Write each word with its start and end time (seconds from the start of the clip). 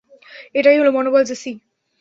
এটাই 0.55 0.79
হলো 0.79 0.91
মনোবল, 0.91 1.21
জেসি! 1.23 1.51